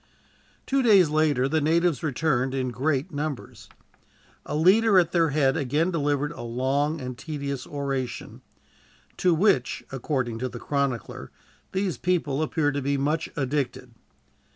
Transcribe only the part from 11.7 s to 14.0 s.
"these people appear to be much addicted."